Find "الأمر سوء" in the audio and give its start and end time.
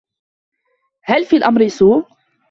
1.37-2.05